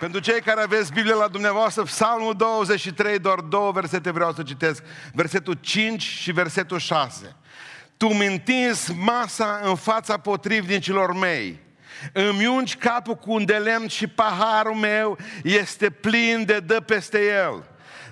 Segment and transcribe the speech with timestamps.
[0.00, 4.82] Pentru cei care aveți Biblia la dumneavoastră, Psalmul 23, doar două versete vreau să citesc.
[5.12, 7.36] Versetul 5 și versetul 6.
[7.96, 11.60] Tu mintiți masa în fața potrivnicilor mei.
[12.12, 17.18] Îmi ungi capul cu un de lemn și paharul meu este plin de dă peste
[17.24, 17.64] el.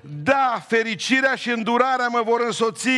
[0.02, 2.88] Da, fericirea și îndurarea mă vor însoți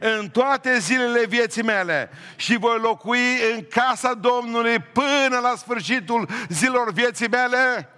[0.00, 6.92] în toate zilele vieții mele și voi locui în casa Domnului până la sfârșitul zilor
[6.92, 7.94] vieții mele.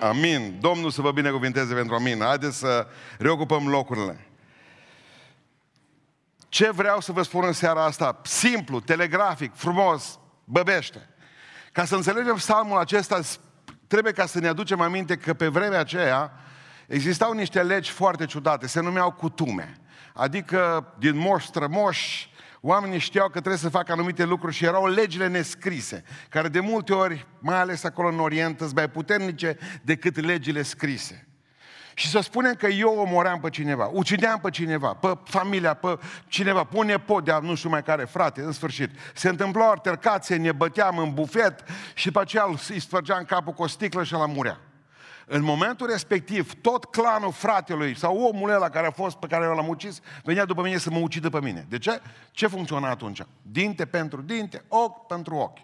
[0.00, 0.56] Amin.
[0.60, 2.20] Domnul să vă binecuvinteze pentru amin.
[2.20, 2.86] Haideți să
[3.18, 4.26] reocupăm locurile.
[6.48, 8.20] Ce vreau să vă spun în seara asta?
[8.24, 11.08] Simplu, telegrafic, frumos, băbește.
[11.72, 13.20] Ca să înțelegem psalmul acesta,
[13.86, 16.32] trebuie ca să ne aducem aminte că pe vremea aceea
[16.86, 19.78] existau niște legi foarte ciudate, se numeau cutume.
[20.14, 22.30] Adică din moș strămoși,
[22.66, 26.92] oamenii știau că trebuie să facă anumite lucruri și erau legile nescrise, care de multe
[26.92, 31.26] ori, mai ales acolo în Orient, sunt mai puternice decât legile scrise.
[31.94, 36.64] Și să spunem că eu omoream pe cineva, ucideam pe cineva, pe familia, pe cineva,
[36.64, 38.90] pe un nepot de nu știu mai care frate, în sfârșit.
[39.14, 41.64] Se întâmpla o altercație, ne băteam în bufet
[41.94, 44.60] și pe aceea îi spărgeam capul cu o sticlă și la murea.
[45.28, 49.54] În momentul respectiv, tot clanul fratelui sau omul ăla care a fost pe care eu
[49.54, 51.66] l-am ucis, venea după mine să mă ucidă pe mine.
[51.68, 52.00] De ce?
[52.30, 53.22] Ce funcționa atunci?
[53.42, 55.58] Dinte pentru dinte, ochi pentru ochi.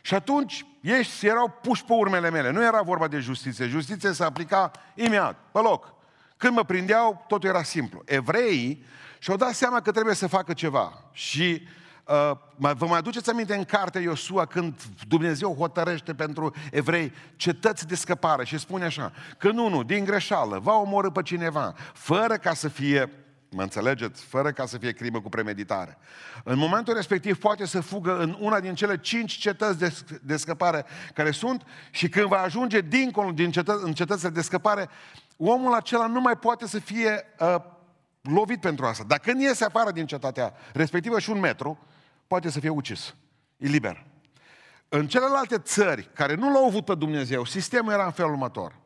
[0.00, 2.50] Și atunci ei erau puși pe urmele mele.
[2.50, 3.66] Nu era vorba de justiție.
[3.66, 5.94] Justiția se aplica imediat, pe loc.
[6.36, 8.02] Când mă prindeau, totul era simplu.
[8.04, 8.84] Evreii
[9.18, 11.02] și-au dat seama că trebuie să facă ceva.
[11.12, 11.68] Și uh,
[12.56, 14.74] vă mai aduceți aminte în cartea Iosua când
[15.08, 20.58] Dumnezeu hotărăște pentru evrei cetăți de scăpare și spune așa, că nu, nu, din greșeală,
[20.58, 23.10] va omorâ pe cineva, fără ca să fie
[23.50, 24.24] Mă înțelegeți?
[24.24, 25.98] Fără ca să fie crimă cu premeditare.
[26.44, 30.84] În momentul respectiv poate să fugă în una din cele cinci cetăți de, de scăpare
[31.14, 34.88] care sunt și când va ajunge dincolo din cetă, în cetățile de scăpare,
[35.36, 37.56] omul acela nu mai poate să fie uh,
[38.20, 39.04] lovit pentru asta.
[39.06, 41.78] Dacă când iese afară din cetatea respectivă și un metru,
[42.26, 43.14] poate să fie ucis.
[43.56, 44.04] E liber.
[44.88, 48.84] În celelalte țări care nu l-au avut pe Dumnezeu, sistemul era în felul următor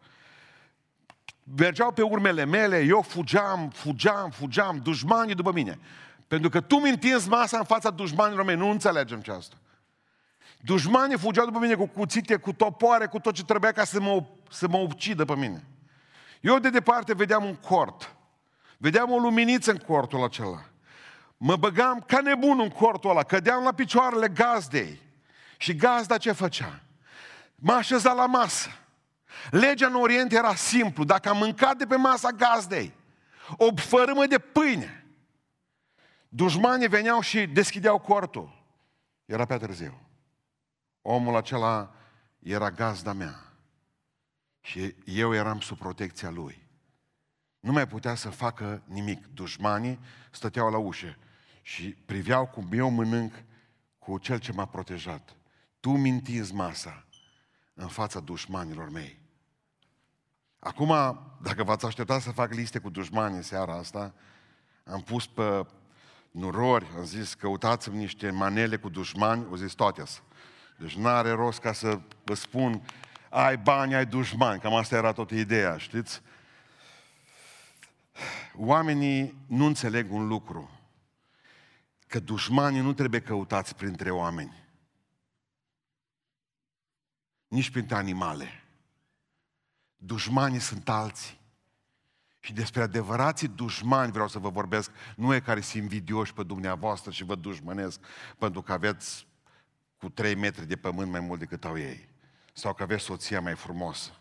[1.57, 5.79] mergeau pe urmele mele, eu fugeam, fugeam, fugeam, dușmanii după mine.
[6.29, 9.57] Pentru că tu mi întinzi masa în fața dușmanilor mei, nu înțelegem ce asta.
[10.61, 14.25] Dușmanii fugeau după mine cu cuțite, cu topoare, cu tot ce trebuia ca să mă,
[14.51, 15.65] să mă ucidă pe mine.
[16.41, 18.15] Eu de departe vedeam un cort.
[18.79, 20.65] Vedeam o luminiță în cortul acela.
[21.43, 25.01] Mă băgam ca nebun în cortul ăla, cădeam la picioarele gazdei.
[25.57, 26.83] Și gazda ce făcea?
[27.55, 28.69] M-a așezat la masă.
[29.51, 31.05] Legea în Orient era simplu.
[31.05, 32.95] Dacă am mâncat de pe masa gazdei
[33.57, 35.07] o fărâmă de pâine,
[36.29, 38.65] dușmanii veneau și deschideau cortul.
[39.25, 40.01] Era pe târziu.
[41.03, 41.95] Omul acela
[42.39, 43.53] era gazda mea.
[44.61, 46.69] Și eu eram sub protecția lui.
[47.61, 49.27] Nu mai putea să facă nimic.
[49.27, 49.99] Dușmanii
[50.31, 51.17] stăteau la ușă
[51.71, 53.33] și priveau cum eu mănânc
[53.99, 55.37] cu cel ce m-a protejat.
[55.81, 57.07] Tu mintizi masa
[57.75, 59.19] în fața dușmanilor mei.
[60.59, 60.89] Acum,
[61.43, 64.15] dacă v-ați așteptat să fac liste cu dușmani în seara asta,
[64.85, 65.67] am pus pe
[66.31, 70.03] nurori, am zis, căutați-mi niște manele cu dușmani, au zis toate
[70.79, 72.83] Deci nu are rost ca să vă spun,
[73.29, 76.23] ai bani, ai dușmani, cam asta era toată ideea, știți?
[78.57, 80.80] Oamenii nu înțeleg un lucru,
[82.11, 84.69] că dușmanii nu trebuie căutați printre oameni,
[87.49, 88.65] nici printre animale.
[89.97, 91.39] Dușmanii sunt alții.
[92.41, 97.11] Și despre adevărații dușmani vreau să vă vorbesc, nu e care sunt invidioși pe dumneavoastră
[97.11, 98.01] și vă dușmănesc
[98.39, 99.27] pentru că aveți
[99.97, 102.09] cu trei metri de pământ mai mult decât au ei.
[102.53, 104.21] Sau că aveți soția mai frumoasă.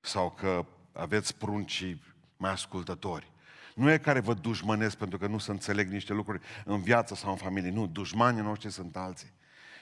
[0.00, 2.02] Sau că aveți pruncii
[2.36, 3.34] mai ascultători.
[3.76, 7.30] Nu e care vă dușmănesc pentru că nu să înțeleg niște lucruri în viață sau
[7.30, 7.70] în familie.
[7.70, 9.32] Nu, dușmanii noștri sunt alții.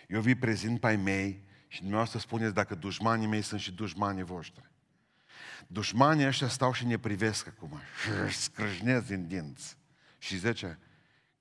[0.09, 4.22] Eu vi prezint pe ai mei și dumneavoastră spuneți dacă dușmanii mei sunt și dușmanii
[4.22, 4.70] voștri.
[5.67, 9.76] Dușmanii ăștia stau și ne privesc acum și scrâșnesc din dinți.
[10.19, 10.79] Și zice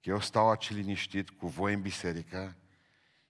[0.02, 2.56] că eu stau aici liniștit cu voi în biserică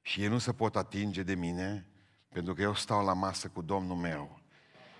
[0.01, 1.85] și ei nu se pot atinge de mine
[2.29, 4.39] pentru că eu stau la masă cu Domnul meu.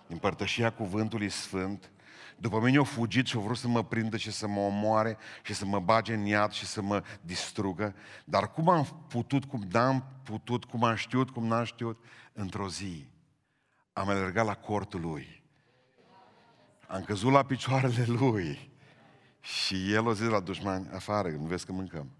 [0.07, 1.91] În părtășia cuvântului sfânt
[2.37, 5.53] după mine au fugit și au vrut să mă prindă și să mă omoare și
[5.53, 7.95] să mă bage în iad și să mă distrugă.
[8.25, 12.03] Dar cum am putut, cum n-am putut, cum am știut, cum n-am știut,
[12.33, 13.07] într-o zi
[13.93, 15.43] am alergat la cortul lui.
[16.87, 18.71] Am căzut la picioarele lui.
[19.39, 22.11] Și el o zis la dușmani, afară, nu vezi că mâncăm.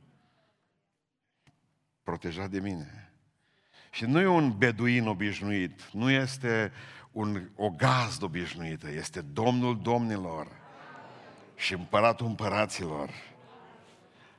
[2.04, 3.14] Protejat de mine.
[3.92, 6.72] Și nu e un beduin obișnuit, nu este
[7.14, 10.48] un, o gazdă obișnuită, este Domnul Domnilor
[11.56, 13.10] și Împăratul Împăraților.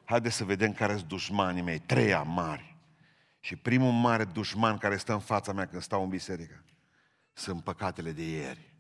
[0.05, 2.77] Haideți să vedem care sunt dușmanii mei, treia mari.
[3.41, 6.65] Și primul mare dușman care stă în fața mea când stau în biserică
[7.33, 8.73] sunt păcatele de ieri.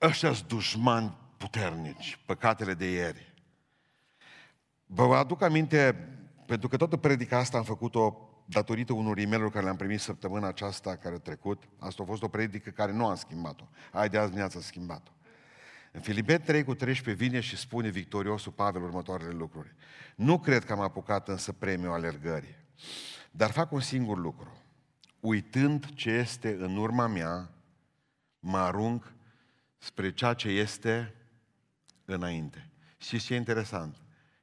[0.00, 3.34] Ăștia sunt dușmani puternici, păcatele de ieri.
[4.86, 6.08] Vă aduc aminte,
[6.46, 10.48] pentru că toată predica asta am făcut-o datorită unor e mail care le-am primit săptămâna
[10.48, 11.62] aceasta care a trecut.
[11.78, 13.64] Asta a fost o predică care nu am schimbat-o.
[13.92, 15.10] Hai de azi dimineața schimbat-o.
[15.92, 19.74] În Filipet 3 cu 13 vine și spune victoriosul Pavel următoarele lucruri.
[20.16, 22.56] Nu cred că am apucat însă premiul alergării,
[23.30, 24.62] dar fac un singur lucru.
[25.20, 27.50] Uitând ce este în urma mea,
[28.38, 29.12] mă arunc
[29.78, 31.14] spre ceea ce este
[32.04, 32.70] înainte.
[32.96, 33.96] Și ce e interesant?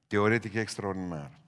[0.08, 1.41] Teoretic extraordinar.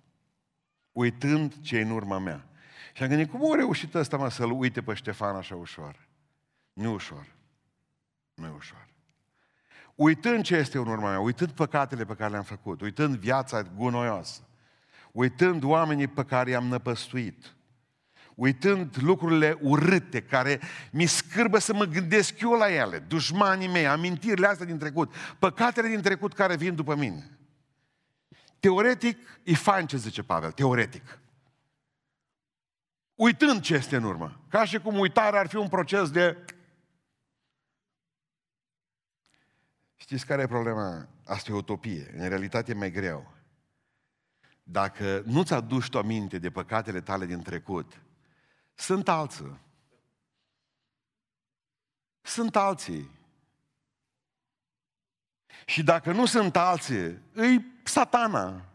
[0.93, 2.45] Uitând ce e în urma mea.
[2.93, 6.07] Și am gândit, cum a reușit ăsta mă să-l uite pe Ștefan așa ușor?
[6.73, 7.25] Nu ușor.
[8.33, 8.87] Nu e ușor.
[9.95, 14.41] Uitând ce este în urma mea, uitând păcatele pe care le-am făcut, uitând viața gunoioasă,
[15.11, 17.55] uitând oamenii pe care i-am năpăstuit,
[18.35, 20.59] uitând lucrurile urâte care
[20.91, 25.87] mi scârbă să mă gândesc eu la ele, dușmanii mei, amintirile astea din trecut, păcatele
[25.87, 27.37] din trecut care vin după mine.
[28.63, 31.19] Teoretic, e fain ce zice Pavel, teoretic.
[33.15, 34.43] Uitând ce este în urmă.
[34.49, 36.45] Ca și cum uitarea ar fi un proces de...
[39.95, 41.07] Știți care e problema?
[41.25, 42.13] Asta e utopie.
[42.17, 43.33] În realitate e mai greu.
[44.63, 48.01] Dacă nu-ți aduci tu aminte de păcatele tale din trecut,
[48.73, 49.59] sunt alții.
[52.21, 53.09] Sunt alții.
[55.65, 58.65] Și dacă nu sunt alții, îi satana.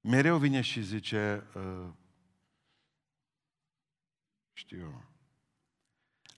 [0.00, 1.88] Mereu vine și zice, uh,
[4.52, 5.02] știu eu,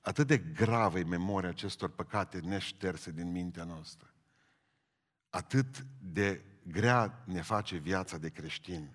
[0.01, 4.15] atât de gravă e memoria acestor păcate neșterse din mintea noastră.
[5.31, 8.91] Atât de grea ne face viața de creștin.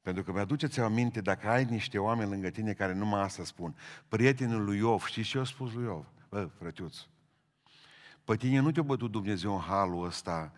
[0.00, 3.76] Pentru că mi-aduceți aminte, dacă ai niște oameni lângă tine care numai asta spun,
[4.08, 6.06] prietenul lui Iov, știți ce a spus lui Iov?
[6.28, 6.96] Bă, frătiuț,
[8.24, 10.52] pe tine nu te-a bătut Dumnezeu în halul ăsta,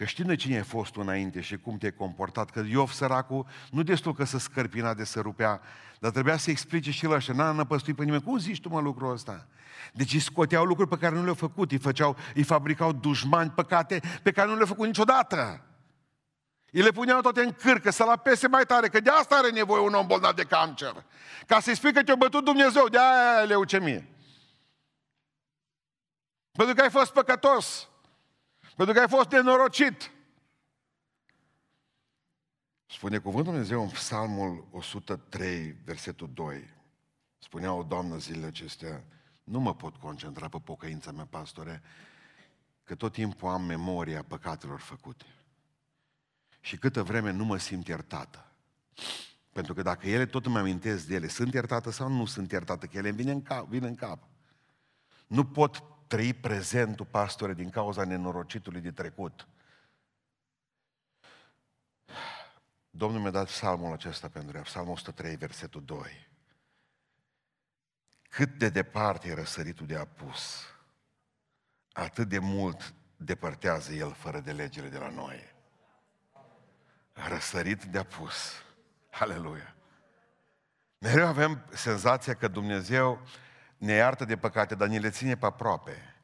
[0.00, 3.46] că știi de cine ai fost tu înainte și cum te-ai comportat, că Iov săracul
[3.70, 5.60] nu destul că să scărpina de să rupea,
[5.98, 8.22] dar trebuia să explice și la așa, n-a năpăstuit pe nimeni.
[8.22, 9.46] Cum zici tu mă lucrul ăsta?
[9.92, 14.00] Deci îi scoteau lucruri pe care nu le-au făcut, îi, făceau, îi fabricau dușmani păcate
[14.22, 15.64] pe care nu le-au făcut niciodată.
[16.72, 19.82] Îi le puneau toate în cârcă, să-l apese mai tare, că de asta are nevoie
[19.82, 21.04] un om bolnav de cancer.
[21.46, 24.08] Ca să-i spui că te-a bătut Dumnezeu, de aia leucemie.
[26.52, 27.89] Pentru că ai fost păcătos.
[28.76, 30.10] Pentru că ai fost nenorocit.
[32.86, 36.74] Spune cuvântul Dumnezeu în Psalmul 103, versetul 2.
[37.38, 39.04] Spunea o doamnă zilele acestea,
[39.44, 41.82] nu mă pot concentra pe pocăința mea, pastore,
[42.84, 45.24] că tot timpul am memoria păcatelor făcute.
[46.60, 48.52] Și câtă vreme nu mă simt iertată.
[49.52, 52.86] Pentru că dacă ele tot îmi amintesc de ele, sunt iertată sau nu sunt iertată,
[52.86, 53.68] că ele îmi vin în cap.
[53.68, 54.28] Vin în cap.
[55.26, 59.48] Nu pot trăi prezentul, pastore, din cauza nenorocitului de trecut.
[62.90, 66.28] Domnul mi-a dat psalmul acesta pentru ea, psalmul 103, versetul 2.
[68.22, 70.64] Cât de departe e răsăritul de apus,
[71.92, 75.54] atât de mult depărtează el fără de legile de la noi.
[77.12, 78.52] Răsărit de apus.
[79.10, 79.74] Aleluia!
[80.98, 83.26] Mereu avem senzația că Dumnezeu
[83.80, 86.14] ne iartă de păcate, dar ne le ține pe aproape.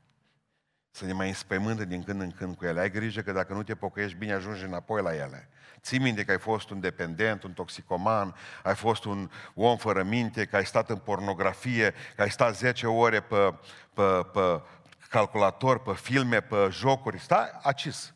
[0.91, 2.81] Să ne mai înspăimântă din când în când cu ele.
[2.81, 5.49] Ai grijă că dacă nu te pocăiești bine, ajungi înapoi la ele.
[5.81, 10.45] Ții minte că ai fost un dependent, un toxicoman, ai fost un om fără minte,
[10.45, 13.55] că ai stat în pornografie, că ai stat 10 ore pe,
[13.95, 14.63] pe, pe
[15.09, 17.19] calculator, pe filme, pe jocuri.
[17.19, 18.15] Stai acis.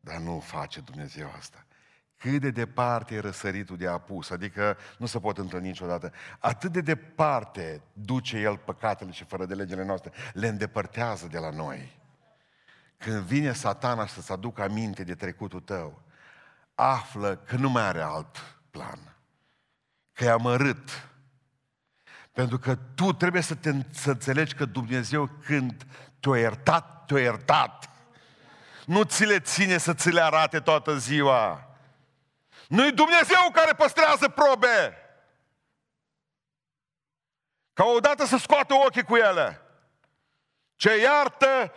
[0.00, 1.64] Dar nu face Dumnezeu asta
[2.20, 6.12] cât de departe e răsăritul de apus, adică nu se pot întâlni niciodată.
[6.38, 11.50] Atât de departe duce El păcatele și fără de legile noastre, le îndepărtează de la
[11.50, 12.00] noi.
[12.96, 16.02] Când vine satana să-ți aducă aminte de trecutul tău,
[16.74, 19.16] află că nu mai are alt plan,
[20.12, 21.08] că e amărât.
[22.32, 25.86] Pentru că tu trebuie să, te, să înțelegi că Dumnezeu când
[26.20, 27.90] te-a iertat, te-a iertat.
[28.86, 31.69] Nu ți le ține să ți le arate toată ziua
[32.70, 34.96] nu-i Dumnezeu care păstrează probe.
[37.72, 39.62] Ca odată să scoată ochii cu ele.
[40.76, 41.72] Ce iartă,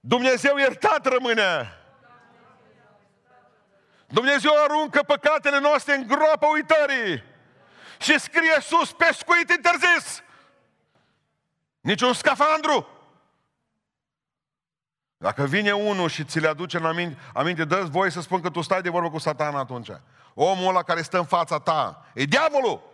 [0.00, 1.78] Dumnezeu iertat rămâne.
[4.06, 7.24] Dumnezeu aruncă păcatele noastre în groapa uitării.
[7.98, 10.22] Și scrie sus, pescuit interzis.
[11.80, 12.88] Niciun scafandru.
[15.16, 18.50] Dacă vine unul și ți le aduce în aminte, aminte dă voi să spun că
[18.50, 19.90] tu stai de vorbă cu satana atunci.
[20.34, 22.90] Omul ăla care stă în fața ta, e diavolul.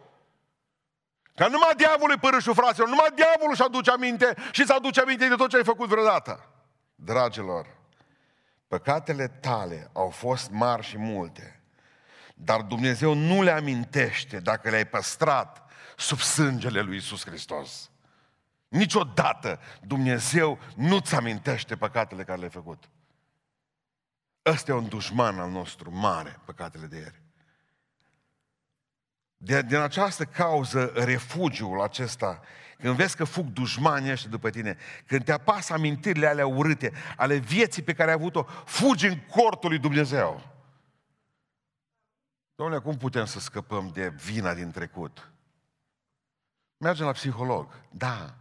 [1.34, 5.28] Că numai diavolul e părâșul fraților, numai diavolul și aduce aminte și îți aduce aminte
[5.28, 6.44] de tot ce ai făcut vreodată.
[6.94, 7.66] Dragilor,
[8.68, 11.62] păcatele tale au fost mari și multe,
[12.34, 15.62] dar Dumnezeu nu le amintește dacă le-ai păstrat
[15.96, 17.90] sub sângele lui Isus Hristos.
[18.68, 22.88] Niciodată Dumnezeu nu-ți amintește păcatele care le-ai făcut.
[24.46, 27.22] Ăsta e un dușman al nostru mare, păcatele de ieri.
[29.40, 32.40] De, din această cauză, refugiul acesta,
[32.78, 34.76] când vezi că fug dușmanii ăștia după tine,
[35.06, 39.68] când te apasă amintirile alea urâte, ale vieții pe care ai avut-o, fugi în cortul
[39.68, 40.42] lui Dumnezeu.
[42.54, 45.30] Domnule, cum putem să scăpăm de vina din trecut?
[46.76, 47.72] Mergem la psiholog.
[47.90, 48.34] Da.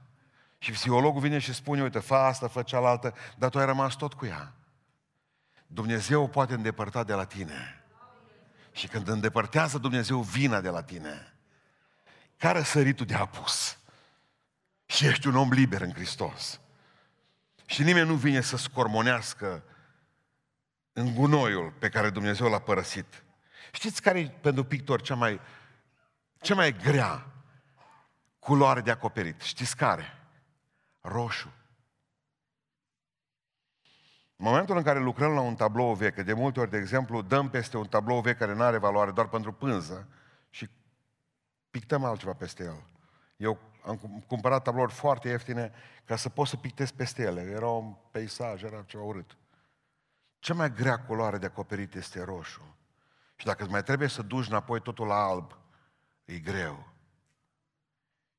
[0.57, 4.13] Și psihologul vine și spune, uite, fă asta, fă cealaltă, dar tu ai rămas tot
[4.13, 4.53] cu ea.
[5.67, 7.76] Dumnezeu o poate îndepărta de la tine.
[8.77, 11.33] Și când îndepărtează Dumnezeu vina de la tine,
[12.37, 13.77] care săritul de apus?
[14.85, 16.59] Și ești un om liber în Hristos.
[17.65, 19.63] Și nimeni nu vine să scormonească
[20.93, 23.23] în gunoiul pe care Dumnezeu l-a părăsit.
[23.71, 25.39] Știți care e pentru pictor cea mai,
[26.41, 27.25] cea mai grea
[28.39, 29.41] culoare de acoperit?
[29.41, 30.17] Știți care?
[31.01, 31.53] Roșu.
[34.37, 37.49] În momentul în care lucrăm la un tablou vechi, de multe ori, de exemplu, dăm
[37.49, 40.07] peste un tablou vechi care nu are valoare doar pentru pânză
[40.49, 40.69] și
[41.69, 42.83] pictăm altceva peste el.
[43.37, 45.71] Eu am cumpărat tablouri foarte ieftine
[46.05, 47.41] ca să pot să pictez peste ele.
[47.41, 49.37] Era un peisaj, era ceva urât.
[50.39, 52.75] Cea mai grea culoare de acoperit este roșu.
[53.35, 55.57] Și dacă îți mai trebuie să duci înapoi totul la alb,
[56.25, 56.87] e greu.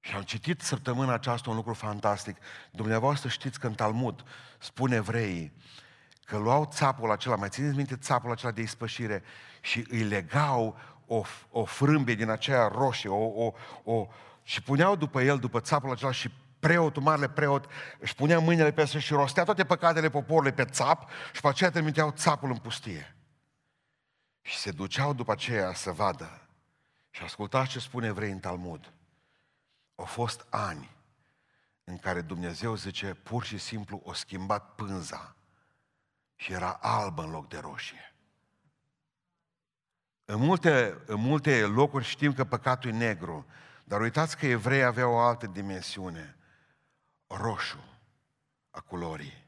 [0.00, 2.36] Și am citit săptămâna aceasta un lucru fantastic.
[2.70, 4.24] Dumneavoastră știți că în Talmud
[4.58, 5.52] spune evreii
[6.28, 9.22] că luau țapul acela, mai țineți minte țapul acela de ispășire
[9.60, 13.52] și îi legau o, o frâmbe din aceea roșie o, o,
[13.84, 14.06] o,
[14.42, 17.66] și puneau după el, după țapul acela și preotul, marele preot,
[17.98, 22.10] își punea mâinile pe și rostea toate păcatele poporului pe țap și pe aceea trimiteau
[22.10, 23.16] țapul în pustie.
[24.40, 26.48] Și se duceau după aceea să vadă.
[27.10, 28.92] Și ascultați ce spune evrei în Talmud.
[29.94, 30.96] Au fost ani
[31.84, 35.32] în care Dumnezeu zice, pur și simplu o schimbat pânza
[36.40, 38.14] și era albă în loc de roșie.
[40.24, 43.46] În multe, în multe locuri știm că păcatul e negru,
[43.84, 46.36] dar uitați că evreii aveau o altă dimensiune,
[47.26, 47.84] roșu
[48.70, 49.46] a culorii.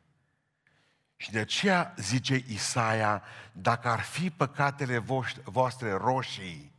[1.16, 4.98] Și de aceea zice Isaia, dacă ar fi păcatele
[5.44, 6.69] voastre roșii,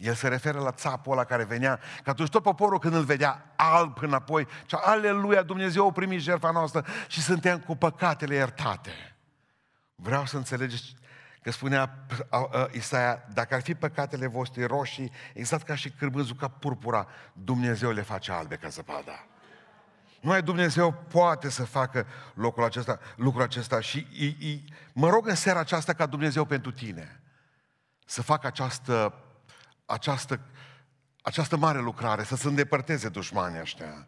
[0.00, 3.52] el se referă la țapul ăla care venea, că atunci tot poporul când îl vedea
[3.56, 9.16] alb înapoi, și aleluia, Dumnezeu a primit jertfa noastră și suntem cu păcatele iertate.
[9.94, 10.94] Vreau să înțelegeți
[11.42, 12.06] că spunea
[12.70, 18.02] Isaia, dacă ar fi păcatele voastre roșii, exact ca și cârbânzul ca purpura, Dumnezeu le
[18.02, 19.26] face albe ca zăpada.
[20.20, 25.34] Numai Dumnezeu poate să facă locul acesta, lucrul acesta și i, i, mă rog în
[25.34, 27.20] seara aceasta ca Dumnezeu pentru tine
[28.06, 29.14] să facă această
[29.90, 30.40] această,
[31.22, 34.06] această mare lucrare, să se îndepărteze dușmanii ăștia.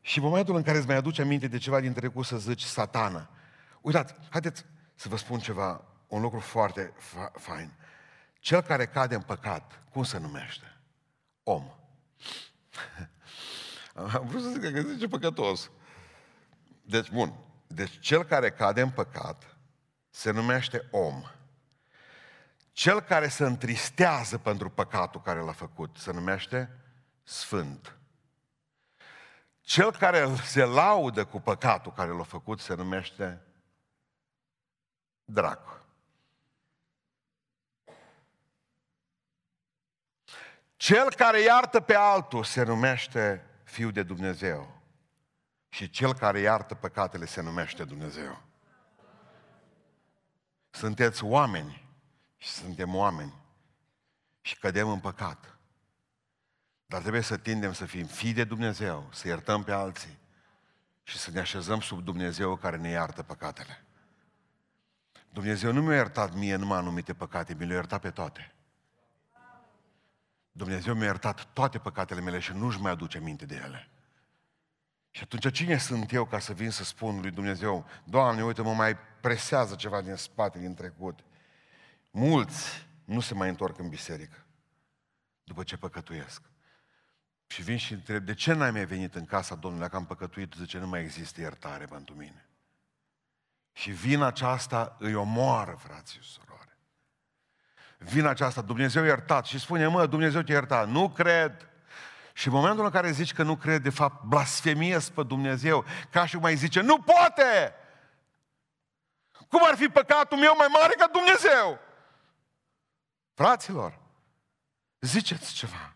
[0.00, 2.62] Și în momentul în care îți mai aduce aminte de ceva din trecut să zici
[2.62, 3.28] satană,
[3.80, 7.72] uitați, haideți să vă spun ceva, un lucru foarte fa- fain.
[8.38, 10.76] Cel care cade în păcat, cum se numește?
[11.42, 11.64] Om.
[14.14, 15.70] Am vrut să zic că zice păcătos.
[16.82, 17.34] Deci, bun.
[17.66, 19.56] Deci cel care cade în păcat
[20.10, 21.22] se numește om.
[22.80, 26.76] Cel care se întristează pentru păcatul care l-a făcut se numește
[27.22, 27.96] Sfânt.
[29.60, 33.42] Cel care se laudă cu păcatul care l-a făcut se numește
[35.24, 35.84] Dracu.
[40.76, 44.82] Cel care iartă pe altul se numește Fiul de Dumnezeu.
[45.68, 48.42] Și cel care iartă păcatele se numește Dumnezeu.
[50.70, 51.89] Sunteți oameni
[52.40, 53.34] și suntem oameni
[54.40, 55.58] și cădem în păcat.
[56.86, 60.18] Dar trebuie să tindem să fim fii de Dumnezeu, să iertăm pe alții
[61.02, 63.84] și să ne așezăm sub Dumnezeu care ne iartă păcatele.
[65.30, 68.54] Dumnezeu nu mi-a iertat mie numai anumite păcate, mi le-a iertat pe toate.
[70.52, 73.90] Dumnezeu mi-a iertat toate păcatele mele și nu-și mai aduce minte de ele.
[75.10, 78.74] Și atunci cine sunt eu ca să vin să spun lui Dumnezeu, Doamne, uite, mă
[78.74, 81.24] mai presează ceva din spate, din trecut.
[82.10, 84.44] Mulți nu se mai întorc în biserică
[85.44, 86.42] după ce păcătuiesc.
[87.46, 90.54] Și vin și întreb, de ce n-ai mai venit în casa Domnului dacă am păcătuit?
[90.58, 92.48] Zice, nu mai există iertare pentru mine.
[93.72, 96.76] Și vina aceasta îi omoară, frații și surori.
[97.98, 99.44] Vina aceasta, Dumnezeu iertat.
[99.44, 100.88] Și spune, mă, Dumnezeu te iertat.
[100.88, 101.68] Nu cred.
[102.32, 106.26] Și în momentul în care zici că nu cred, de fapt, blasfemiezi pe Dumnezeu, ca
[106.26, 107.74] și cum mai zice, nu poate!
[109.48, 111.78] Cum ar fi păcatul meu mai mare ca Dumnezeu?
[113.40, 113.98] Fraților,
[115.00, 115.94] ziceți ceva.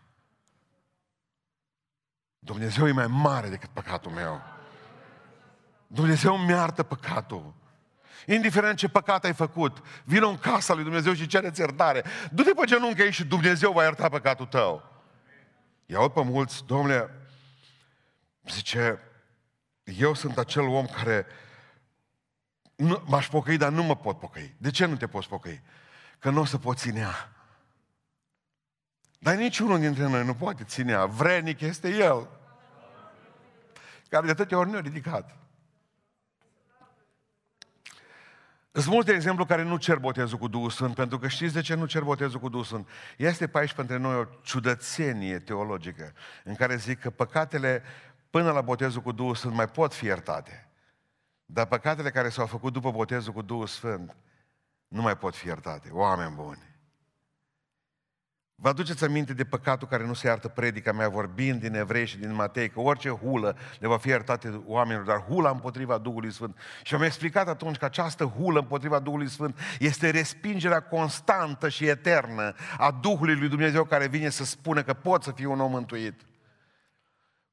[2.39, 4.41] Dumnezeu e mai mare decât păcatul meu.
[5.87, 7.53] Dumnezeu mi iartă păcatul.
[8.27, 12.03] Indiferent ce păcat ai făcut, vină în casa lui Dumnezeu și cere-ți iertare.
[12.31, 14.91] Du-te pe genunchi aici și Dumnezeu va ierta păcatul tău.
[15.85, 17.09] Iau pe mulți, domnule,
[18.43, 18.99] zice,
[19.83, 21.25] eu sunt acel om care
[22.75, 24.55] nu, m-aș pocăi, dar nu mă pot pocăi.
[24.57, 25.61] De ce nu te poți pocăi?
[26.19, 27.29] Că nu o să poți ținea.
[29.25, 31.05] Dar niciunul dintre noi nu poate ținea.
[31.05, 32.29] Vrenic este El.
[34.09, 35.37] Care de atâtea ori ne-a ridicat.
[38.71, 41.73] Sunt multe exemplu care nu cer botezul cu Duhul Sfânt, pentru că știți de ce
[41.73, 42.87] nu cer botezul cu Duhul Sfânt?
[43.17, 46.13] Este pe aici pentru noi o ciudățenie teologică,
[46.43, 47.83] în care zic că păcatele
[48.29, 50.69] până la botezul cu Duhul Sfânt mai pot fi iertate.
[51.45, 54.15] Dar păcatele care s-au făcut după botezul cu Duhul Sfânt
[54.87, 55.89] nu mai pot fi iertate.
[55.91, 56.74] Oameni buni.
[58.57, 62.17] Vă aduceți aminte de păcatul care nu se iartă predica mea vorbind din Evrei și
[62.17, 66.57] din Matei, că orice hulă le va fi iertate oamenilor, dar hula împotriva Duhului Sfânt.
[66.83, 72.53] Și am explicat atunci că această hulă împotriva Duhului Sfânt este respingerea constantă și eternă
[72.77, 76.21] a Duhului lui Dumnezeu care vine să spună că pot să fii un om mântuit.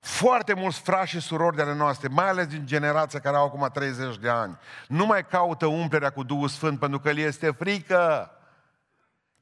[0.01, 3.69] Foarte mulți frați și surori de ale noastre, mai ales din generația care au acum
[3.73, 8.31] 30 de ani, nu mai caută umplerea cu Duhul Sfânt pentru că le este frică.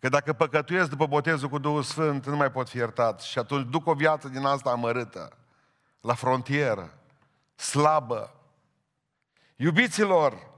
[0.00, 3.20] Că dacă păcătuiesc după botezul cu Duhul Sfânt, nu mai pot fi iertat.
[3.20, 5.36] Și atunci duc o viață din asta amărâtă,
[6.00, 6.98] la frontieră,
[7.54, 8.34] slabă.
[9.56, 10.50] Iubiților,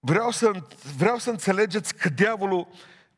[0.00, 0.50] vreau să,
[0.96, 2.68] vreau să înțelegeți că diavolul,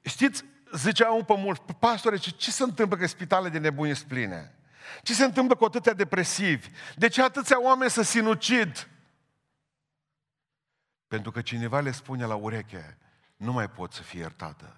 [0.03, 4.09] știți, zicea un pe mulți, pastore, ce, ce se întâmplă că spitale de nebuni sunt
[4.09, 4.55] pline?
[5.03, 6.69] Ce se întâmplă cu atâtea depresivi?
[6.97, 8.89] De ce atâția oameni să sinucid?
[11.09, 12.99] Pentru că cineva le spune la ureche,
[13.37, 14.77] nu mai pot să fie iertată.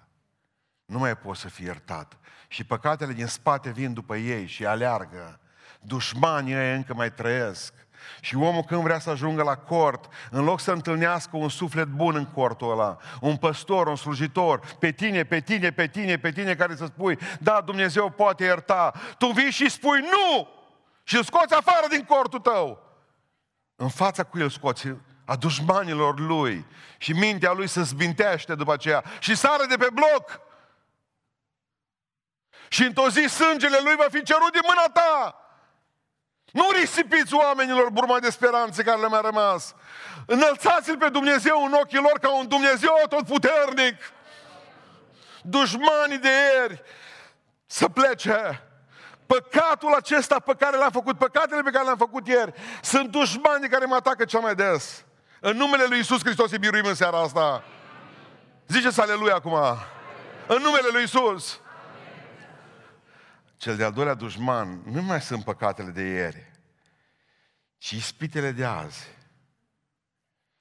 [0.84, 2.16] Nu mai pot să fie iertat.
[2.48, 5.40] Și păcatele din spate vin după ei și aleargă.
[5.80, 7.74] Dușmanii ei încă mai trăiesc.
[8.20, 12.14] Și omul când vrea să ajungă la cort, în loc să întâlnească un suflet bun
[12.14, 16.54] în cortul ăla, un păstor, un slujitor, pe tine, pe tine, pe tine, pe tine
[16.54, 20.48] care să spui, da, Dumnezeu poate ierta, tu vii și spui nu!
[21.02, 22.82] Și îl scoți afară din cortul tău.
[23.76, 24.88] În fața cu el scoți
[25.28, 26.66] a dușmanilor lui
[26.98, 30.40] și mintea lui se zbintește după aceea și sară de pe bloc.
[32.68, 35.42] Și într-o zi sângele lui va fi cerut din mâna ta.
[36.52, 39.74] Nu risipiți oamenilor burma de speranțe care le-a mai rămas.
[40.26, 43.96] Înălțați-L pe Dumnezeu în ochii lor ca un Dumnezeu tot puternic.
[45.42, 46.82] Dușmanii de ieri
[47.66, 48.62] să plece.
[49.26, 53.84] Păcatul acesta pe care l-am făcut, păcatele pe care le-am făcut ieri, sunt dușmanii care
[53.84, 55.06] mă atacă cel mai des.
[55.40, 57.64] În numele Lui Isus Hristos îi biruim în seara asta.
[58.66, 59.54] Ziceți aleluia acum.
[60.46, 61.60] În numele Lui Isus.
[63.56, 66.50] Cel de-al doilea dușman nu mai sunt păcatele de ieri,
[67.78, 69.06] ci ispitele de azi.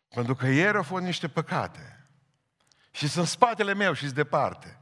[0.09, 2.07] Pentru că ieri au fost niște păcate.
[2.91, 4.81] Și sunt spatele meu și departe.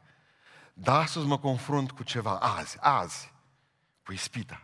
[0.74, 3.34] Dar astăzi mă confrunt cu ceva, azi, azi,
[4.04, 4.64] cu ispita.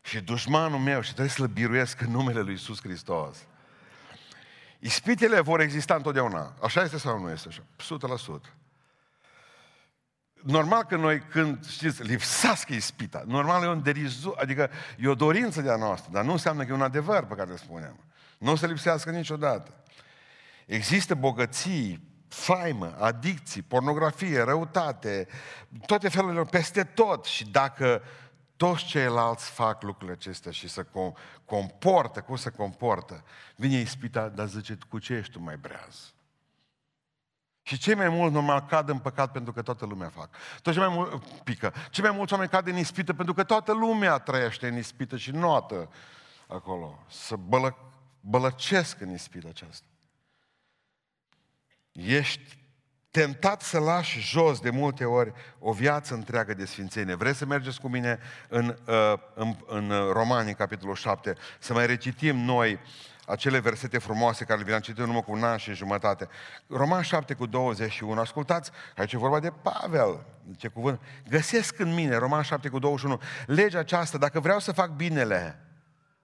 [0.00, 3.46] Și dușmanul meu și trebuie să-l biruiesc în numele lui Isus Hristos.
[4.84, 6.54] Ispitele vor exista întotdeauna.
[6.62, 7.62] Așa este sau nu este așa?
[8.42, 8.52] 100%.
[10.42, 15.60] Normal că noi când, știți, lipsească ispita, normal e un derizu, adică e o dorință
[15.60, 17.98] de-a noastră, dar nu înseamnă că e un adevăr pe care îl spunem.
[18.38, 19.74] Nu o să lipsească niciodată.
[20.66, 25.26] Există bogății, faimă, adicții, pornografie, răutate,
[25.86, 27.24] toate felurile, peste tot.
[27.24, 28.02] Și dacă
[28.64, 30.86] toți ceilalți fac lucrurile acestea și se
[31.44, 33.24] comportă, cum se comportă,
[33.56, 36.14] vine ispita, dar zice, cu ce ești tu mai breaz?
[37.62, 40.36] Și cei mai mulți normal cad în păcat pentru că toată lumea fac.
[40.62, 41.74] Tot cei mai mult pică.
[41.90, 45.30] Cei mai mulți oameni cad în ispită pentru că toată lumea trăiește în ispită și
[45.30, 45.90] notă
[46.46, 47.04] acolo.
[47.08, 47.76] Să bălă,
[48.20, 49.86] bălăcesc în ispită aceasta.
[51.92, 52.58] Ești
[53.14, 57.14] tentat să lași jos de multe ori o viață întreagă de sfințenie.
[57.14, 61.86] Vreți să mergeți cu mine în, uh, în, în Romani, în capitolul 7, să mai
[61.86, 62.78] recitim noi
[63.26, 66.28] acele versete frumoase care le-am citit în urmă cu un an și în jumătate.
[66.68, 70.24] Roman 7 cu 21, ascultați, aici e vorba de Pavel,
[70.56, 71.00] ce cuvânt.
[71.28, 75.58] Găsesc în mine, Roman 7 cu 21, legea aceasta, dacă vreau să fac binele,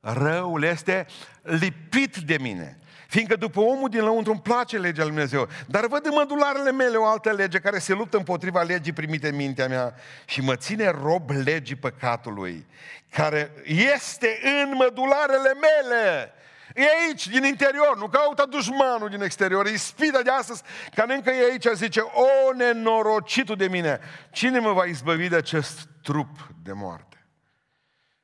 [0.00, 1.06] răul este
[1.42, 2.78] lipit de mine.
[3.08, 5.48] Fiindcă după omul din lăuntru îmi place legea lui Dumnezeu.
[5.66, 9.36] Dar văd în mădularele mele o altă lege care se luptă împotriva legii primite în
[9.36, 12.66] mintea mea și mă ține rob legii păcatului,
[13.10, 16.32] care este în mădularele mele.
[16.74, 20.62] E aici, din interior, nu caută dușmanul din exterior, e spida de astăzi,
[20.94, 25.88] care încă e aici, zice, o nenorocitul de mine, cine mă va izbăvi de acest
[26.02, 27.19] trup de moarte?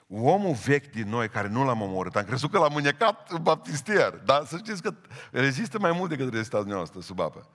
[0.08, 4.10] Omul vechi din noi care nu l-am omorât, am crezut că l-am mânecat în baptistier,
[4.10, 4.94] dar să știți că
[5.30, 7.50] rezistă mai mult decât rezistați dumneavoastră sub apă.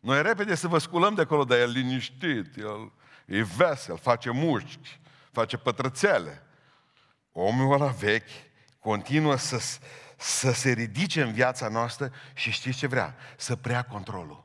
[0.00, 2.92] Noi repede să vă sculăm de acolo, dar el liniștit, el
[3.26, 6.42] e vesel, face mușchi, face pătrățele.
[7.32, 8.30] Omul ăla vechi
[8.78, 9.60] continuă să,
[10.16, 13.14] să se ridice în viața noastră și știți ce vrea?
[13.36, 14.44] Să preia controlul.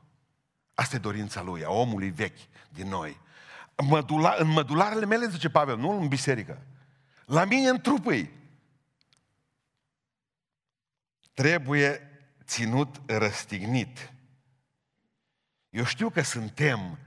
[0.74, 3.20] Asta e dorința lui, a omului vechi din noi.
[3.88, 6.62] Mădula, în mădularele mele, zice Pavel, nu în biserică.
[7.24, 8.28] La mine în trupul
[11.34, 12.10] trebuie
[12.44, 14.12] ținut răstignit.
[15.70, 16.98] Eu știu că suntem,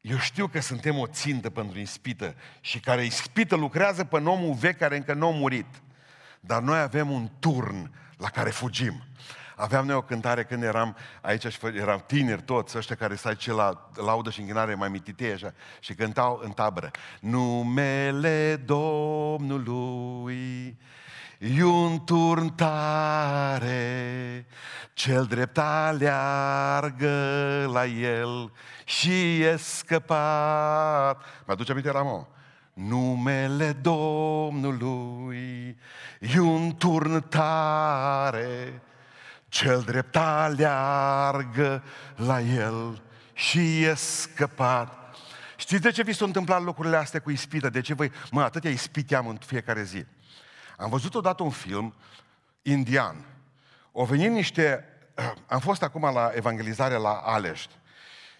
[0.00, 4.78] eu știu că suntem o țintă pentru ispită și care ispită lucrează pe omul vechi
[4.78, 5.82] care încă nu a murit.
[6.40, 9.02] Dar noi avem un turn la care fugim.
[9.60, 13.52] Aveam noi o cântare când eram aici și eram tineri toți, ăștia care stai ce
[13.52, 16.90] la laudă și închinare mai mititei așa, și cântau în tabără.
[17.20, 20.78] Numele Domnului
[21.38, 24.46] e un turn tare,
[24.92, 27.08] cel drept aleargă
[27.72, 28.52] la el
[28.84, 31.24] și e scăpat.
[31.46, 32.26] Mă aduce aminte, Ramon?
[32.72, 34.98] Numele Domnului
[36.34, 38.82] e un turn tare,
[39.50, 41.82] cel drept aleargă
[42.16, 45.16] la el și e scăpat.
[45.56, 47.70] Știți de ce vi s-au întâmplat lucrurile astea cu ispită?
[47.70, 50.04] De ce voi, mă, atâtea ispite am în fiecare zi.
[50.76, 51.94] Am văzut odată un film
[52.62, 53.24] indian.
[53.94, 54.84] Au venit niște...
[55.46, 57.74] Am fost acum la evangelizare la Alești.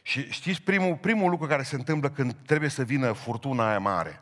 [0.02, 4.20] Și știți primul, primul lucru care se întâmplă când trebuie să vină furtuna aia mare?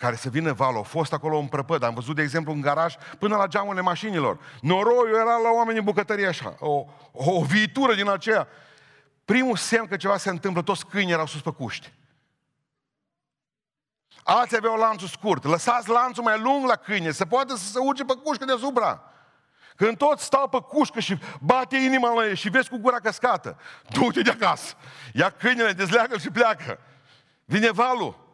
[0.00, 0.76] Care să vină valul.
[0.76, 1.82] Au fost acolo în prăpăd.
[1.82, 4.38] Am văzut, de exemplu, în garaj până la geamurile mașinilor.
[4.60, 6.56] Noroiul era la oameni în bucătărie așa.
[6.58, 8.48] O, o viitură din aceea.
[9.24, 11.92] Primul semn că ceva se întâmplă, toți câinii erau sus pe cuști.
[14.22, 15.44] Alții aveau lanțul scurt.
[15.44, 19.02] Lăsați lanțul mai lung la câine, să poată să se urce pe cușcă deasupra.
[19.76, 23.56] Când toți stau pe cușcă și bate inima la ei și vezi cu gura căscată,
[23.88, 24.74] du-te de acasă.
[25.12, 26.78] Ia câinele, dezleagă și pleacă.
[27.44, 28.28] Vine valul.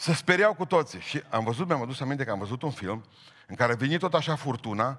[0.00, 1.00] Se speriau cu toții.
[1.00, 3.04] Și am văzut, mi-am adus aminte că am văzut un film
[3.46, 4.98] în care a venit tot așa furtuna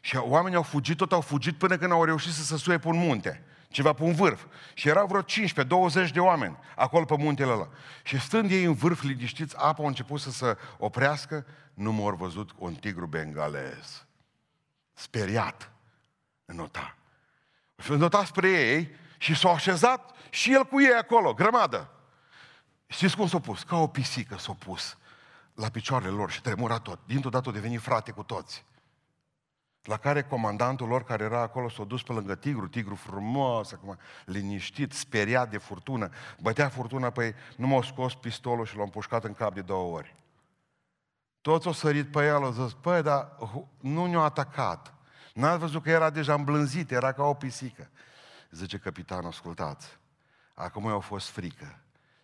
[0.00, 2.88] și oamenii au fugit, tot au fugit până când au reușit să se suie pe
[2.88, 4.44] un munte, ceva pe un vârf.
[4.74, 7.68] Și erau vreo 15-20 de oameni acolo pe muntele ăla.
[8.02, 12.50] Și stând ei în vârf, liniștiți, apa a început să se oprească, nu m-au văzut
[12.58, 14.06] un tigru bengalez.
[14.92, 15.70] Speriat.
[16.44, 16.96] Nota.
[17.78, 21.90] Și nota spre ei și s-au așezat și el cu ei acolo, grămadă.
[22.92, 23.62] Știți cum s-a pus?
[23.62, 24.96] Ca o pisică s-a pus
[25.54, 27.00] la picioarele lor și tremura tot.
[27.06, 28.64] Dintr-o dată a devenit frate cu toți.
[29.82, 33.98] La care comandantul lor care era acolo s-a dus pe lângă tigru, tigru frumos, acum
[34.24, 36.10] liniștit, speriat de furtună.
[36.40, 40.14] Bătea furtuna, păi nu m-au scos pistolul și l-au împușcat în cap de două ori.
[41.40, 43.36] Toți au sărit pe el, au zis, păi, dar
[43.80, 44.94] nu ne-au atacat.
[45.34, 47.90] N-ați văzut că era deja îmblânzit, era ca o pisică.
[48.50, 49.98] Zice capitanul, ascultați,
[50.54, 51.81] acum i-au fost frică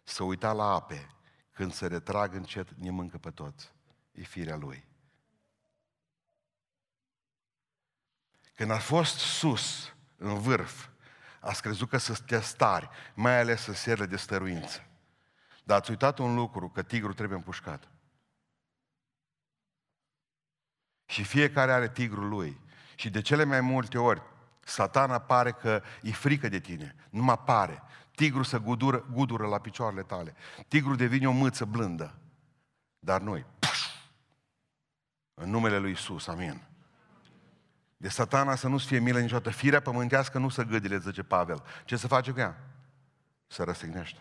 [0.08, 1.08] să uita la ape,
[1.50, 3.72] când se retrag încet, ne mâncă pe toți.
[4.12, 4.86] E firea lui.
[8.54, 10.88] Când a fost sus, în vârf,
[11.40, 14.86] ați crezut că sunteți tari, mai ales să serle de stăruință.
[15.64, 17.88] Dar ați uitat un lucru, că tigru trebuie împușcat.
[21.06, 22.60] Și fiecare are tigrul lui.
[22.94, 24.22] Și de cele mai multe ori,
[24.68, 26.94] satana pare că e frică de tine.
[27.10, 27.82] Nu mă pare.
[28.14, 30.34] Tigru să gudură, gudură la picioarele tale.
[30.68, 32.14] Tigru devine o mâță blândă.
[32.98, 33.86] Dar noi, puș,
[35.34, 36.66] în numele lui Isus, amin.
[37.96, 39.50] De satana să nu-ți fie milă niciodată.
[39.50, 41.62] Firea pământească nu să gâdile, zice Pavel.
[41.84, 42.56] Ce să face cu ea?
[43.46, 44.20] Să răstignește.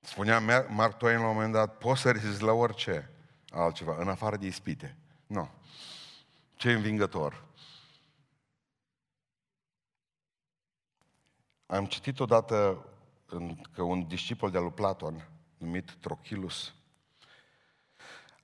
[0.00, 3.10] Spunea Mark Twain la un moment dat, poți să rezizi la orice
[3.50, 4.96] altceva, în afară de ispite.
[5.26, 5.50] Nu.
[6.54, 7.44] Ce învingător.
[11.70, 12.84] Am citit odată
[13.72, 16.74] că un discipol de-al lui Platon, numit Trochilus,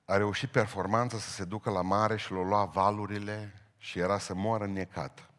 [0.05, 4.35] a reușit performanța să se ducă la mare și l-a luat valurile și era să
[4.35, 5.31] moară necat.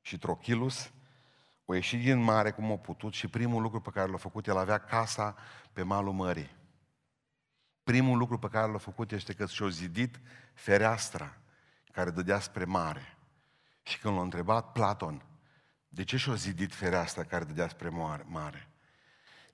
[0.00, 0.90] Și Trochilus
[1.64, 4.56] o ieșit din mare cum a putut și primul lucru pe care l-a făcut, el
[4.56, 5.36] avea casa
[5.72, 6.56] pe malul mării.
[7.82, 10.20] Primul lucru pe care l-a făcut este că și-a zidit
[10.54, 11.36] fereastra
[11.92, 13.16] care dădea spre mare.
[13.82, 15.22] Și când l-a întrebat Platon,
[15.88, 18.68] de ce și-a zidit fereastra care dădea spre mare?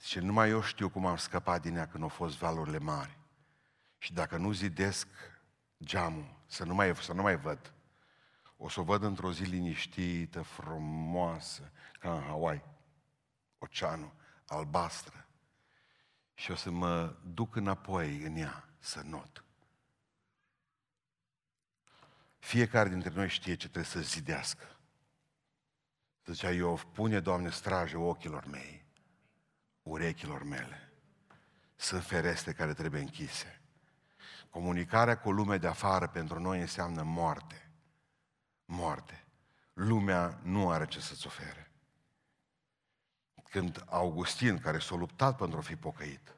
[0.01, 3.18] Zice, numai eu știu cum am scăpat din ea când au fost valurile mari.
[3.99, 5.09] Și dacă nu zidesc
[5.85, 7.73] geamul, să nu mai, să nu mai văd,
[8.57, 12.64] o să o văd într-o zi liniștită, frumoasă, ca în Hawaii,
[13.59, 14.12] oceanul,
[14.47, 15.27] albastră.
[16.35, 19.45] Și o să mă duc înapoi în ea să not.
[22.38, 24.77] Fiecare dintre noi știe ce trebuie să zidească.
[26.26, 28.85] Zicea Iov, pune, Doamne, straje ochilor mei,
[29.82, 30.92] urechilor mele.
[31.76, 33.61] Sunt fereste care trebuie închise.
[34.50, 37.70] Comunicarea cu lumea de afară pentru noi înseamnă moarte.
[38.64, 39.24] Moarte.
[39.72, 41.72] Lumea nu are ce să-ți ofere.
[43.50, 46.37] Când Augustin, care s-a luptat pentru a fi pocăit,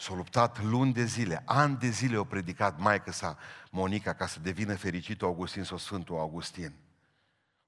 [0.00, 3.38] S-a luptat luni de zile, ani de zile au predicat maică sa
[3.70, 6.74] Monica ca să devină fericită Augustin sau Sfântul Augustin.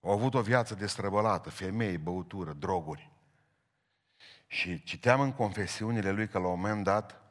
[0.02, 3.10] Au avut o viață destrăbălată, femei, băutură, droguri.
[4.46, 7.22] Și citeam în confesiunile lui că la un moment dat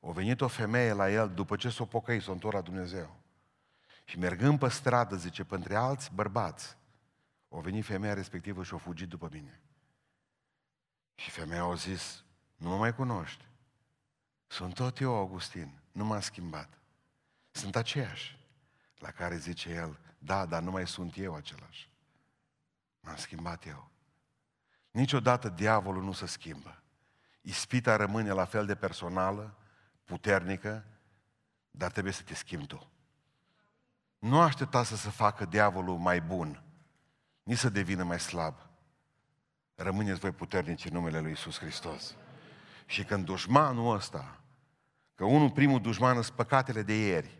[0.00, 3.16] a venit o femeie la el după ce s-a pocăit, s-a întors la Dumnezeu.
[4.04, 6.76] Și mergând pe stradă, zice, între alți bărbați,
[7.48, 9.60] o venit femeia respectivă și a fugit după mine.
[11.14, 12.24] Și femeia a zis,
[12.56, 13.44] nu mă mai cunoști.
[14.46, 16.78] Sunt tot eu, Augustin, nu m-am schimbat.
[17.50, 18.38] Sunt aceeași.
[18.98, 21.88] La care zice el, da, dar nu mai sunt eu același.
[23.00, 23.90] M-am schimbat eu.
[24.90, 26.82] Niciodată diavolul nu se schimbă.
[27.40, 29.58] Ispita rămâne la fel de personală,
[30.04, 30.84] puternică,
[31.70, 32.90] dar trebuie să te schimbi tu.
[34.18, 36.62] Nu aștepta să se facă diavolul mai bun,
[37.42, 38.54] nici să devină mai slab.
[39.74, 42.16] Rămâneți voi puternici în numele Lui Isus Hristos.
[42.86, 44.40] Și când dușmanul ăsta,
[45.14, 47.38] că unul, primul dușman sunt păcatele de ieri,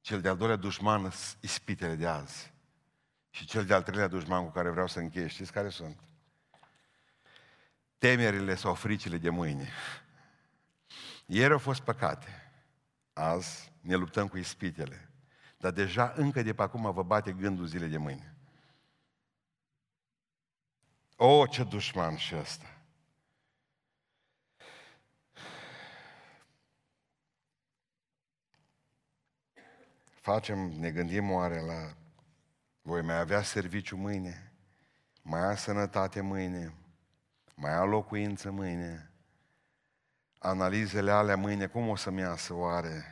[0.00, 2.53] cel de-al doilea dușman sunt ispitele de azi.
[3.34, 6.00] Și cel de-al treilea dușman cu care vreau să închei, știți care sunt?
[7.98, 9.68] Temerile sau fricile de mâine.
[11.26, 12.52] Ieri au fost păcate.
[13.12, 15.10] Azi ne luptăm cu ispitele.
[15.56, 18.34] Dar deja încă de pe acum vă bate gândul zile de mâine.
[21.16, 22.78] O, ce dușman și ăsta!
[30.10, 32.03] Facem, ne gândim oare la
[32.86, 34.52] voi mai avea serviciu mâine,
[35.22, 36.74] mai am sănătate mâine,
[37.54, 39.10] mai am locuință mâine,
[40.38, 43.04] analizele alea mâine, cum o să-mi iasă oare?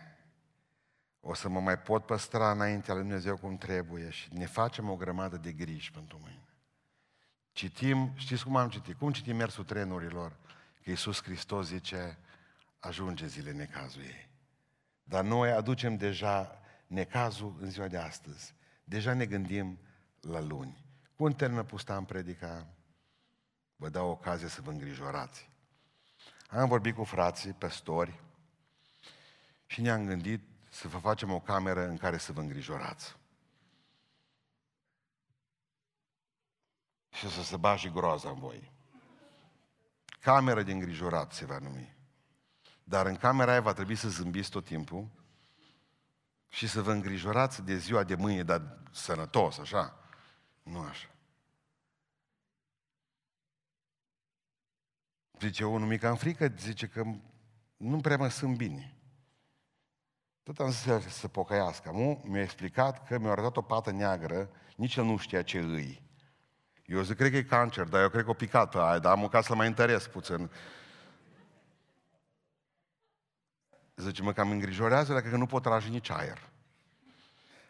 [1.20, 4.96] O să mă mai pot păstra înaintea lui Dumnezeu cum trebuie și ne facem o
[4.96, 6.48] grămadă de griji pentru mâine.
[7.52, 8.98] Citim, știți cum am citit?
[8.98, 10.36] Cum citim mersul trenurilor?
[10.82, 12.18] Că Iisus Hristos zice,
[12.78, 14.28] ajunge zile necazul ei.
[15.02, 18.54] Dar noi aducem deja necazul în ziua de astăzi.
[18.92, 19.78] Deja ne gândim
[20.20, 20.84] la luni.
[21.16, 22.66] Cum termină pustam predica?
[23.76, 25.50] Vă dau ocazie să vă îngrijorați.
[26.48, 28.20] Am vorbit cu frații, păstori,
[29.66, 33.16] și ne-am gândit să vă facem o cameră în care să vă îngrijorați.
[37.10, 38.72] Și să se bage groaza în voi.
[40.20, 41.96] Cameră de îngrijorat se va numi.
[42.84, 45.08] Dar în camera aia va trebui să zâmbiți tot timpul
[46.52, 49.98] și să vă îngrijorați de ziua de mâine, dar sănătos, așa.
[50.62, 51.08] Nu așa.
[55.40, 57.02] Zice unul mic, am frică, zice că
[57.76, 58.96] nu prea mă sunt bine.
[60.42, 61.90] Tot am zis să se pocăiască.
[61.92, 66.02] Mu mi-a explicat că mi-a arătat o pată neagră, nici el nu știa ce îi.
[66.84, 69.12] Eu zic, cred că e cancer, dar eu cred că o picat pe aia, dar
[69.12, 70.50] am mâncat să mai întăresc puțin.
[73.96, 76.50] Zice, mă cam îngrijorează dacă nu pot trage nici aer.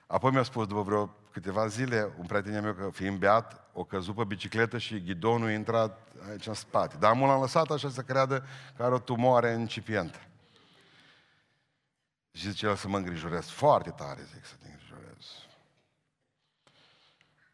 [0.07, 4.15] Apoi mi-a spus după vreo câteva zile, un prieten meu, că fiind beat, o căzut
[4.15, 6.97] pe bicicletă și ghidonul a intrat aici în spate.
[6.97, 10.19] Dar mult l-am lăsat așa să creadă că are o tumoare incipientă.
[12.33, 13.47] Și zice el să mă îngrijorez.
[13.47, 15.27] Foarte tare, zic, să te îngrijorez.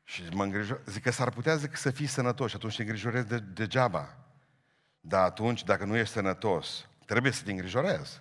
[0.04, 0.85] Și mă îngrijorez.
[0.87, 4.16] Zic că s-ar putea zic, să fii sănătos și atunci te îngrijorezi de, degeaba.
[5.00, 8.20] Dar atunci, dacă nu ești sănătos, trebuie să te îngrijorezi.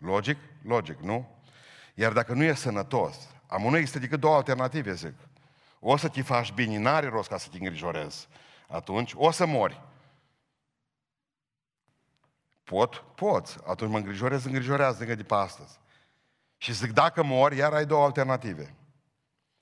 [0.00, 0.38] Logic?
[0.62, 1.36] Logic, nu?
[1.94, 5.14] Iar dacă nu ești sănătos, am nu există decât două alternative, zic.
[5.80, 8.28] O să te faci bine, n-are rost ca să te îngrijorezi.
[8.68, 9.80] Atunci o să mori.
[12.64, 13.04] Pot?
[13.14, 13.58] Poți.
[13.66, 15.78] Atunci mă îngrijorez, îngrijorează de pe astăzi.
[16.56, 18.74] Și zic, dacă mor, iar ai două alternative.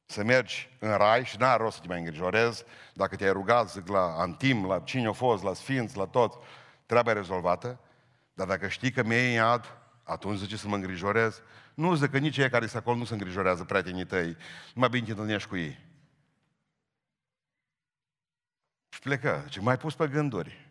[0.07, 2.65] Să mergi în rai și n-are rost să te mai îngrijorezi.
[2.95, 6.43] Dacă te-ai rugat, zic, la antim, la cine a fost, la sfinți, la tot,
[6.87, 7.79] treaba e rezolvată.
[8.33, 9.78] Dar dacă știi că mi-e în iad,
[10.09, 11.43] atunci zice să mă îngrijorez.
[11.75, 14.37] Nu zic că nici ei care sunt acolo nu se îngrijorează, prietenii tăi.
[14.75, 15.79] Mai bine te întâlnești cu ei.
[18.89, 19.41] Și plecă.
[19.45, 20.71] Zice, mai pus pe gânduri.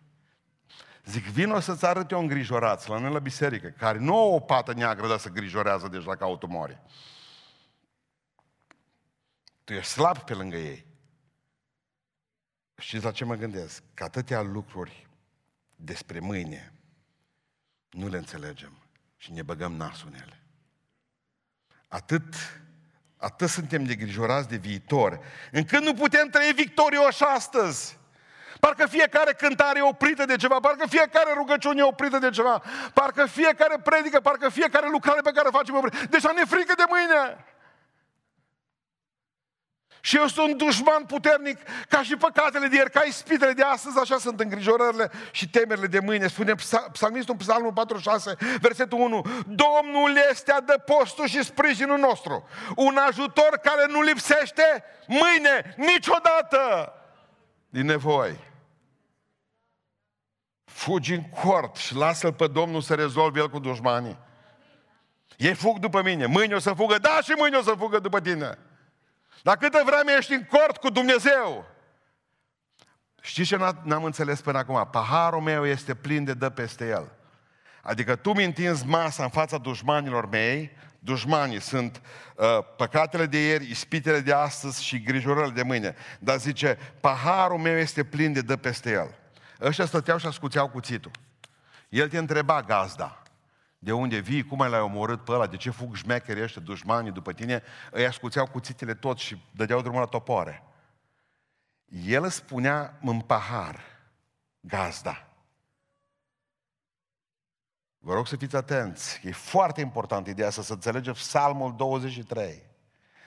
[1.05, 4.39] Zic, vin o să-ți arăt eu îngrijorați la noi la biserică, care nu au o
[4.39, 6.83] pată neagră, dar să grijorează deja ca automoare.
[9.63, 10.85] Tu ești slab pe lângă ei.
[12.77, 13.83] Știți la ce mă gândesc?
[13.93, 15.07] Că atâtea lucruri
[15.75, 16.73] despre mâine
[17.89, 18.86] nu le înțelegem
[19.17, 20.41] și ne băgăm nasul în ele.
[21.87, 22.33] Atât,
[23.17, 25.19] atât suntem negrijorați de viitor,
[25.51, 27.97] încât nu putem trăi victorioși astăzi.
[28.59, 33.25] Parcă fiecare cântare e oprită de ceva, parcă fiecare rugăciune e oprită de ceva, parcă
[33.25, 36.05] fiecare predică, parcă fiecare lucrare pe care o facem oprită.
[36.05, 37.45] Deja ne frică de mâine.
[40.07, 41.57] Și eu sunt un dușman puternic,
[41.89, 45.99] ca și păcatele de ieri, ca ispitele de astăzi, așa sunt îngrijorările și temerile de
[45.99, 46.27] mâine.
[46.27, 46.53] Spune
[46.91, 53.85] psalmistul în psalmul 46, versetul 1, Domnul este adăpostul și sprijinul nostru, un ajutor care
[53.87, 56.93] nu lipsește mâine, niciodată,
[57.69, 58.39] din nevoi.
[60.65, 64.17] Fugi în cort și lasă-l pe Domnul să rezolve el cu dușmanii.
[65.37, 68.21] Ei fug după mine, mâine o să fugă, da și mâine o să fugă după
[68.21, 68.57] tine.
[69.43, 71.65] Dar câtă vreme ești în cort cu Dumnezeu,
[73.21, 74.87] știți ce n-am înțeles până acum?
[74.91, 77.11] Paharul meu este plin de dă peste el.
[77.81, 82.01] Adică tu mi întinzi masa în fața dușmanilor mei, dușmanii sunt
[82.35, 82.45] uh,
[82.77, 85.95] păcatele de ieri, ispitele de astăzi și grijorările de mâine.
[86.19, 89.15] Dar zice, paharul meu este plin de dă peste el.
[89.61, 91.11] Ăștia stăteau și ascuțeau cuțitul.
[91.89, 93.21] El te întreba gazda,
[93.87, 97.11] de unde vii, cum ai l-ai omorât pe ăla, de ce fug șmecherii ăștia, dușmanii
[97.11, 100.63] după tine, îi ascuțeau cuțitele tot și dădeau drumul la topoare.
[101.85, 103.79] El spunea în pahar,
[104.59, 105.27] gazda.
[107.97, 112.63] Vă rog să fiți atenți, e foarte important ideea asta, să înțelegeți Psalmul 23.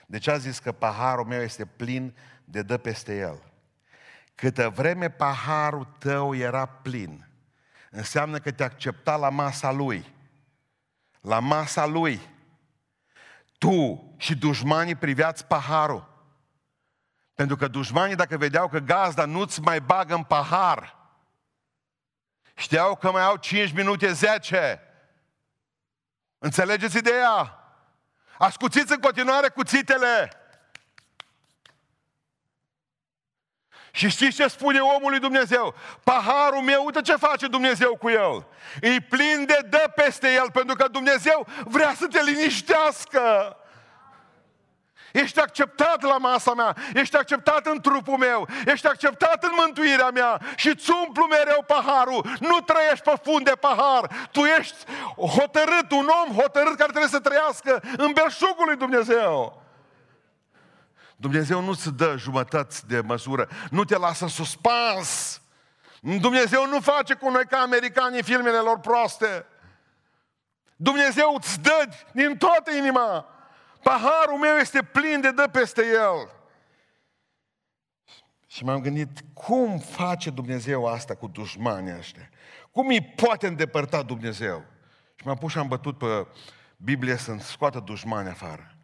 [0.07, 3.43] De ce a zis că paharul meu este plin de dă peste el?
[4.35, 7.27] Câtă vreme paharul tău era plin,
[7.89, 10.19] înseamnă că te accepta la masa lui
[11.21, 12.29] la masa lui,
[13.57, 16.09] tu și dușmanii priveați paharul.
[17.33, 20.97] Pentru că dușmanii, dacă vedeau că gazda nu-ți mai bagă în pahar,
[22.55, 24.81] știau că mai au 5 minute 10.
[26.37, 27.55] Înțelegeți ideea?
[28.37, 30.40] Ascuțiți în continuare cuțitele.
[33.91, 35.75] Și știți ce spune omul lui Dumnezeu?
[36.03, 38.45] Paharul meu, uite ce face Dumnezeu cu el.
[38.81, 43.55] E plin de dă peste el, pentru că Dumnezeu vrea să te liniștească.
[45.11, 50.41] Ești acceptat la masa mea, ești acceptat în trupul meu, ești acceptat în mântuirea mea
[50.55, 52.25] și îți umplu mereu paharul.
[52.39, 54.75] Nu trăiești pe fund de pahar, tu ești
[55.15, 59.60] hotărât, un om hotărât care trebuie să trăiască în belșugul lui Dumnezeu.
[61.21, 65.41] Dumnezeu nu-ți dă jumătăți de măsură, nu te lasă suspans.
[65.99, 69.45] Dumnezeu nu face cu noi ca americanii în filmele lor proaste.
[70.75, 73.25] Dumnezeu îți dă din toată inima.
[73.83, 76.29] Paharul meu este plin de dă peste el.
[78.47, 82.29] Și m-am gândit, cum face Dumnezeu asta cu dușmanii ăștia?
[82.71, 84.63] Cum îi poate îndepărta Dumnezeu?
[85.15, 86.27] Și m-am pus și am bătut pe
[86.77, 88.75] Biblie să-mi scoată dușmanii afară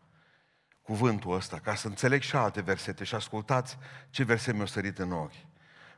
[0.88, 3.78] cuvântul ăsta, ca să înțeleg și alte versete și ascultați
[4.10, 5.46] ce verset mi-a sărit în ochi.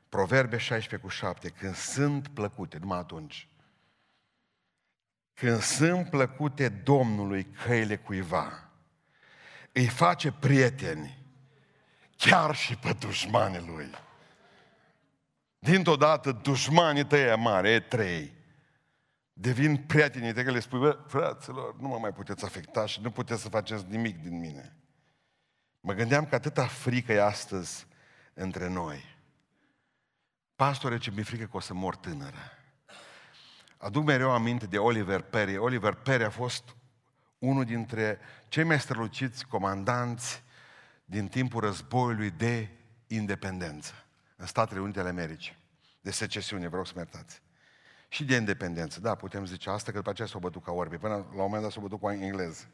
[0.10, 3.48] Proverbe 16 cu 7, când sunt plăcute, numai atunci,
[5.34, 8.70] când sunt plăcute Domnului căile cuiva,
[9.72, 11.26] îi face prieteni,
[12.18, 13.90] chiar și pe dușmanii lui.
[15.60, 18.34] Dintr-o dată, dușmanii tăi mari, e trei,
[19.34, 23.12] devin prietenii de că le spui, bă, fraților, nu mă mai puteți afecta și nu
[23.12, 24.79] puteți să faceți nimic din mine.
[25.80, 27.88] Mă gândeam că atâta frică e astăzi
[28.34, 29.18] între noi.
[30.56, 32.52] Pastore, ce mi-e frică că o să mor tânără.
[33.78, 35.58] Aduc mereu aminte de Oliver Perry.
[35.58, 36.76] Oliver Perry a fost
[37.38, 40.44] unul dintre cei mai străluciți comandanți
[41.06, 42.70] din timpul războiului de
[43.08, 43.94] independență
[44.36, 45.58] în Statele Unite ale Americii.
[46.02, 47.42] De secesiune, vreau să mă iertați.
[48.08, 50.98] Și de independență, da, putem zice asta, că după aceea s-o bătut ca orbi.
[50.98, 52.68] Până la un moment dat s-o bătut cu engleză.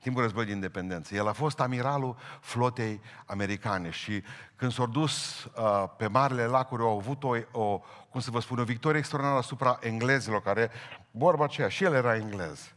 [0.00, 1.14] Timpul războiului de independență.
[1.14, 4.22] El a fost amiralul flotei americane și
[4.56, 7.80] când s-au dus uh, pe Marele Lacuri, au avut o, o,
[8.10, 10.70] cum să vă spun, o victorie extraordinară asupra englezilor, care,
[11.10, 12.74] vorba aceea, și el era englez.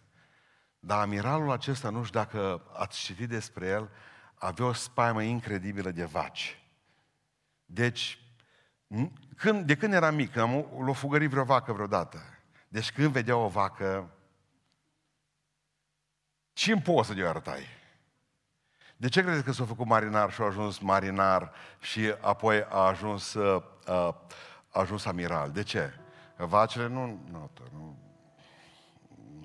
[0.79, 3.89] Dar amiralul acesta, nu știu dacă ați citit despre el,
[4.35, 6.61] avea o spaimă incredibilă de vaci.
[7.65, 8.19] Deci,
[9.37, 12.17] când, de când era mic, am l-o fugărit vreo vacă vreodată.
[12.67, 14.09] Deci când vedea o vacă,
[16.57, 17.65] ce în poză de arătai?
[18.97, 23.33] De ce credeți că s-a făcut marinar și a ajuns marinar și apoi a ajuns,
[23.33, 23.93] uh, uh,
[24.69, 25.51] a ajuns amiral?
[25.51, 25.93] De ce?
[26.37, 27.97] Vacile nu, nu, nu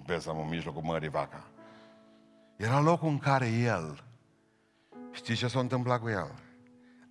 [0.06, 1.44] vezi, am în mijlocul mării vaca.
[2.56, 4.04] Era locul în care el,
[5.10, 6.34] știți ce s-a întâmplat cu el?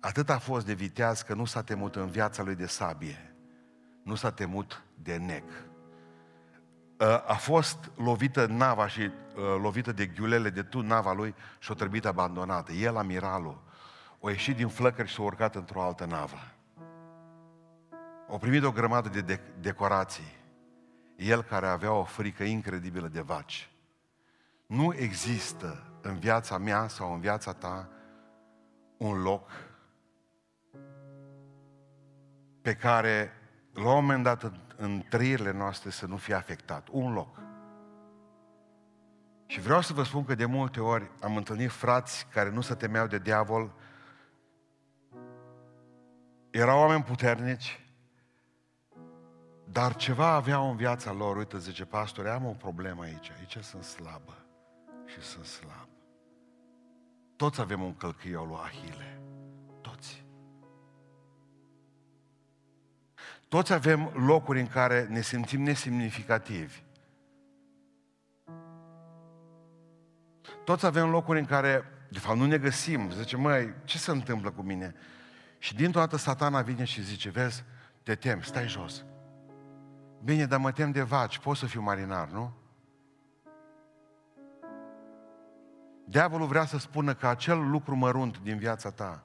[0.00, 3.34] Atât a fost de viteaz că nu s-a temut în viața lui de sabie.
[4.02, 5.44] Nu s-a temut de nec.
[7.02, 9.10] Uh, a fost lovită nava și uh,
[9.60, 12.72] lovită de ghiulele de tu nava lui și o trebuit abandonată.
[12.72, 13.62] El, amiralul,
[14.20, 16.36] o ieșit din flăcări și s-a urcat într-o altă navă.
[18.28, 20.36] O primit o grămadă de, de decorații.
[21.16, 23.70] El care avea o frică incredibilă de vaci.
[24.66, 27.88] Nu există în viața mea sau în viața ta
[28.96, 29.50] un loc
[32.60, 33.32] pe care
[33.72, 36.88] la un moment dat în trăirile noastre să nu fie afectat.
[36.90, 37.40] Un loc.
[39.46, 42.74] Și vreau să vă spun că de multe ori am întâlnit frați care nu se
[42.74, 43.74] temeau de diavol,
[46.50, 47.80] erau oameni puternici,
[49.64, 51.36] dar ceva aveau în viața lor.
[51.36, 53.30] Uite, zice pastore, am o problemă aici.
[53.38, 54.36] Aici sunt slabă
[55.06, 55.88] și sunt slab.
[57.36, 59.20] Toți avem un călcâiu lui Ahile.
[63.52, 66.82] Toți avem locuri în care ne simțim nesemnificativi.
[70.64, 73.10] Toți avem locuri în care, de fapt, nu ne găsim.
[73.10, 74.94] Zice, măi, ce se întâmplă cu mine?
[75.58, 77.64] Și dintr-o dată satana vine și zice, vezi,
[78.02, 79.04] te tem, stai jos.
[80.24, 82.52] Bine, dar mă tem de vaci, pot să fiu marinar, nu?
[86.04, 89.22] Diavolul vrea să spună că acel lucru mărunt din viața ta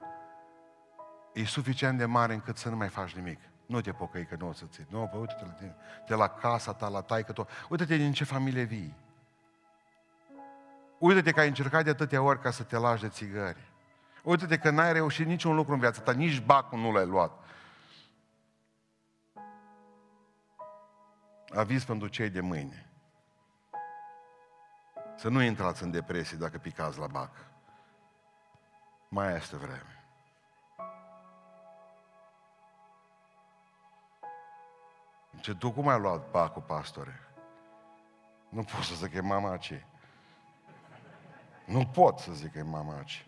[1.34, 3.40] e suficient de mare încât să nu mai faci nimic.
[3.68, 5.76] Nu te pocăi că nu o să ți Nu, păi uite-te la tine.
[6.05, 7.49] Te la casa ta, la taică tot.
[7.70, 8.95] Uite-te din ce familie vii.
[10.97, 13.72] Uite-te că ai încercat de atâtea ori ca să te lași de țigări.
[14.24, 17.32] Uite-te că n-ai reușit niciun lucru în viața ta, nici bacul nu l-ai luat.
[21.55, 22.89] Aviz pentru cei de mâine.
[25.18, 27.32] Să nu intrați în depresie dacă picați la bac.
[29.07, 29.97] Mai este vreme.
[35.40, 37.20] Ce tu cum ai luat bacul, pastore?
[38.50, 39.86] Nu pot să zic că e mama ce.
[41.66, 43.26] Nu pot să zic că e mama ce.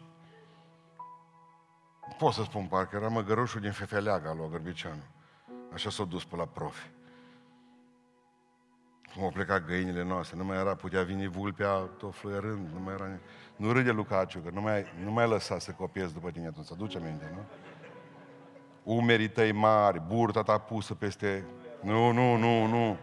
[2.18, 5.04] Pot să spun, parcă era măgărușul din Fefeleaga lui Gărbicianu.
[5.74, 6.90] Așa s-a dus pe la profi.
[9.14, 12.94] Cum au plecat găinile noastre, nu mai era, putea veni vulpea tot fluierând, nu mai
[12.94, 13.08] era...
[13.56, 16.98] Nu râde Lucaciu, că nu mai, nu mai lăsa să copiezi după tine atunci, aduce
[16.98, 17.42] aminte, nu?
[18.94, 21.46] Umerii tăi mari, burta ta pusă peste
[21.82, 22.98] nu, nu, nu, nu.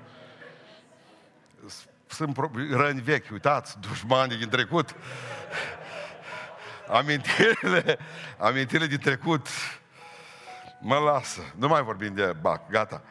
[2.06, 2.36] Sunt
[2.70, 4.94] răni vechi, uitați, dușmani din trecut.
[6.88, 7.98] Amintirile,
[8.38, 9.48] amintirile din trecut
[10.80, 11.40] mă lasă.
[11.56, 13.02] Nu mai vorbim de bac, gata.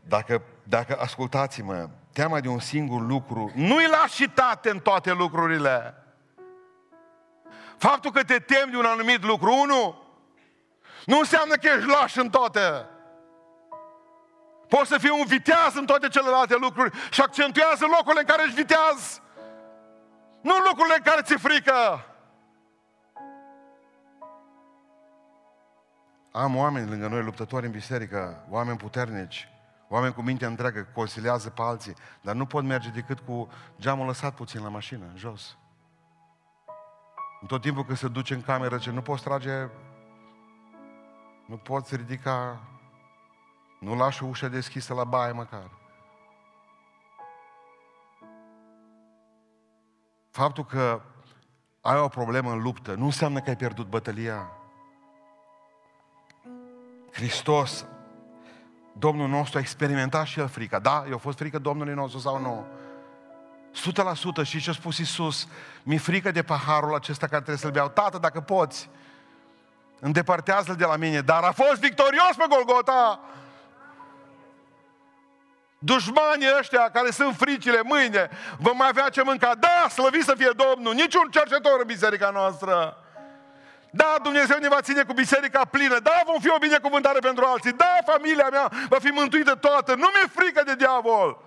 [0.00, 5.94] Dacă, dacă ascultați-mă, teama de un singur lucru, nu-i lașitate în toate lucrurile.
[7.76, 10.02] Faptul că te temi de un anumit lucru, unu,
[11.04, 12.86] nu înseamnă că ești laș în toate.
[14.68, 18.54] Poți să fii un viteaz în toate celelalte lucruri și accentuează locurile în care ești
[18.54, 19.20] viteaz.
[20.40, 22.04] Nu locurile în care ți-e frică.
[26.32, 29.48] Am oameni lângă noi, luptători în biserică, oameni puternici,
[29.88, 33.48] oameni cu minte întreagă, consiliază pe alții, dar nu pot merge decât cu
[33.80, 35.56] geamul lăsat puțin la mașină, în jos.
[37.40, 39.68] În tot timpul când se duce în cameră, ce nu poți trage,
[41.46, 42.60] nu poți ridica
[43.84, 45.70] nu lași ușa deschisă la baie măcar.
[50.30, 51.00] Faptul că
[51.80, 54.50] ai o problemă în luptă nu înseamnă că ai pierdut bătălia.
[57.12, 57.86] Hristos,
[58.98, 60.78] Domnul nostru a experimentat și el frica.
[60.78, 61.04] Da?
[61.10, 62.66] I-a fost frică Domnului nostru sau nu?
[64.42, 65.48] 100% și ce a spus Iisus,
[65.82, 67.88] mi-e frică de paharul acesta care trebuie să-l beau.
[67.88, 68.90] Tată, dacă poți,
[70.00, 71.20] îndepărtează-l de la mine.
[71.20, 73.20] Dar a fost victorios pe Golgota.
[75.84, 79.54] Dușmanii ăștia care sunt fricile mâine, vom mai avea ce mânca.
[79.58, 82.96] Da, slăvit să fie Domnul, niciun cercetor în biserica noastră.
[83.90, 85.98] Da, Dumnezeu ne va ține cu biserica plină.
[85.98, 87.72] Da, vom fi o binecuvântare pentru alții.
[87.72, 89.94] Da, familia mea va fi mântuită toată.
[89.94, 91.38] Nu mi-e frică de diavol.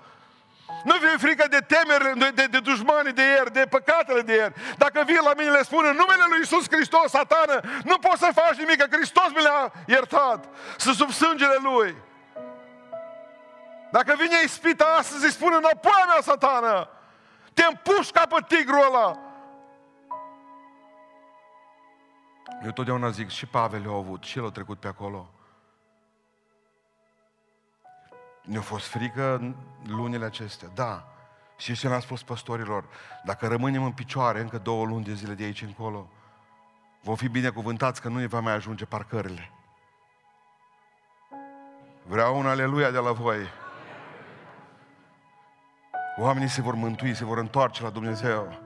[0.83, 4.53] Nu mi-e frică de temerile, de, de, de dușmanii de ieri, de păcatele de ieri.
[4.77, 8.29] Dacă vin la mine le spun în numele lui Isus Hristos, satană, nu poți să
[8.33, 10.45] faci nimic, că Hristos mi le-a iertat.
[10.77, 11.95] Să sub sângele Lui.
[13.91, 16.89] Dacă vine ispita astăzi, îi spune înapoi mea, satană.
[17.53, 19.19] Te împuși ca pe tigrul ăla.
[22.63, 25.29] Eu totdeauna zic, și Pavel le-a avut, și el a trecut pe acolo.
[28.41, 29.55] Ne-a fost frică
[29.87, 31.07] lunile acestea, da.
[31.57, 32.85] Și ce ne-a spus păstorilor?
[33.23, 36.09] Dacă rămânem în picioare încă două luni de zile de aici încolo,
[37.01, 39.51] vom fi binecuvântați că nu ne va mai ajunge parcările.
[42.03, 43.47] Vreau un aleluia de la voi.
[46.19, 48.59] Oamenii se vor mântui, se vor întoarce la Dumnezeu.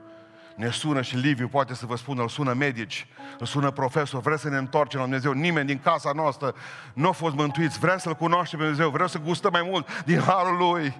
[0.54, 3.06] Ne sună și Liviu poate să vă spună, îl sună medici,
[3.38, 5.32] îl sună profesor, vrea să ne întoarcem la Dumnezeu.
[5.32, 6.54] Nimeni din casa noastră
[6.94, 7.78] nu a fost mântuiți.
[7.78, 10.94] Vrea să-L cunoaște pe Dumnezeu, vreau să gustăm mai mult din harul Lui.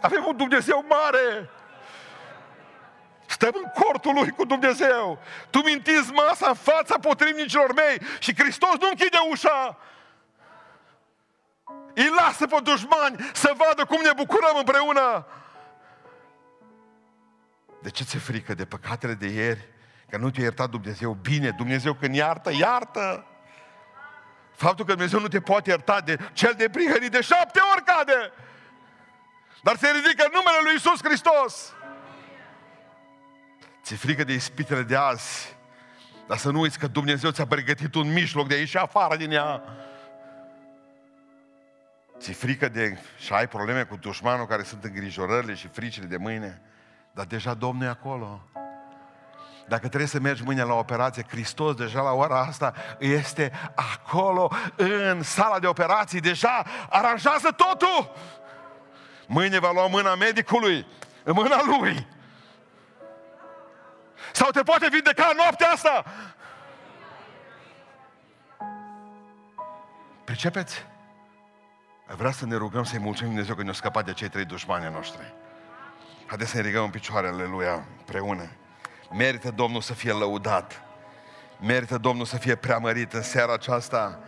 [0.00, 1.50] Avem un Dumnezeu mare.
[3.26, 5.18] Stăm în cortul Lui cu Dumnezeu.
[5.50, 9.78] Tu mintiți masa în fața potrivnicilor mei și Hristos nu închide ușa.
[11.94, 15.26] Îi lasă pe dușmani să vadă cum ne bucurăm împreună.
[17.82, 19.68] De ce ți-e frică de păcatele de ieri?
[20.08, 21.50] Că nu te-a iertat Dumnezeu bine.
[21.50, 23.26] Dumnezeu când iartă, iartă.
[24.54, 28.32] Faptul că Dumnezeu nu te poate ierta de cel de prihănit de șapte ori cade.
[29.62, 31.72] Dar se ridică numele lui Isus Hristos.
[33.82, 35.56] Ți-e frică de ispitele de azi.
[36.26, 39.30] Dar să nu uiți că Dumnezeu ți-a pregătit un mijloc de a ieși afară din
[39.30, 39.62] ea.
[42.22, 42.98] Ți-e frică de...
[43.18, 46.62] și ai probleme cu dușmanul care sunt îngrijorările și fricile de mâine.
[47.12, 48.48] Dar deja Domnul e acolo.
[49.68, 55.22] Dacă trebuie să mergi mâine la operație, Hristos deja la ora asta este acolo în
[55.22, 58.12] sala de operații, deja aranjează totul.
[59.26, 60.86] Mâine va lua mâna medicului,
[61.22, 62.06] în mâna lui.
[64.32, 66.04] Sau te poate vindeca noaptea asta.
[70.24, 70.91] Pricepeți?
[72.06, 75.34] Vreau să ne rugăm să-i mulțumim Dumnezeu că ne-a scăpat de cei trei dușmani noștri.
[76.26, 78.50] Haideți să ne ridicăm în picioare, aleluia, împreună.
[79.10, 80.82] Merită Domnul să fie lăudat.
[81.60, 84.18] Merită Domnul să fie preamărit în seara aceasta.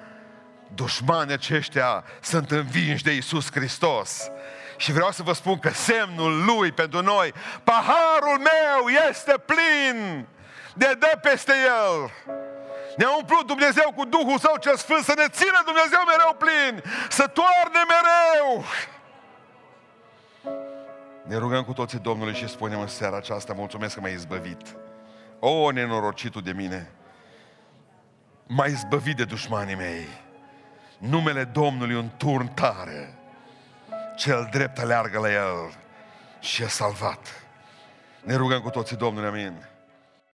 [0.74, 4.30] Dușmanii aceștia sunt învinși de Isus Hristos.
[4.76, 7.32] Și vreau să vă spun că semnul Lui pentru noi,
[7.64, 10.26] paharul meu este plin
[10.74, 12.10] de dă peste El.
[12.96, 17.26] Ne-a umplut Dumnezeu cu Duhul Său cel Sfânt să ne țină Dumnezeu mereu plin, să
[17.26, 18.64] toarne mereu.
[21.22, 24.76] Ne rugăm cu toții Domnului și spunem în seara aceasta, mulțumesc că m-ai izbăvit.
[25.38, 26.90] O, nenorocitul de mine!
[28.46, 30.08] M-ai izbăvit de dușmanii mei.
[30.98, 33.18] Numele Domnului un turn tare.
[34.16, 35.74] Cel drept aleargă la el
[36.40, 37.44] și e salvat.
[38.22, 39.68] Ne rugăm cu toții Domnului, amin.